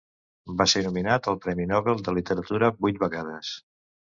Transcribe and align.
Va 0.61 0.65
ser 0.73 0.81
nominat 0.85 1.29
al 1.33 1.37
Premi 1.43 1.67
Nobel 1.73 2.01
de 2.09 2.17
Literatura 2.21 2.73
vuit 2.81 3.01
vegades. 3.05 3.53